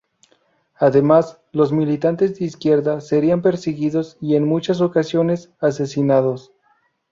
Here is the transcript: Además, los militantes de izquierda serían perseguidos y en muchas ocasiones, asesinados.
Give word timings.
Además, 0.79 1.39
los 1.51 1.71
militantes 1.71 2.39
de 2.39 2.45
izquierda 2.45 3.01
serían 3.01 3.43
perseguidos 3.43 4.17
y 4.19 4.33
en 4.35 4.45
muchas 4.47 4.81
ocasiones, 4.81 5.51
asesinados. 5.59 6.51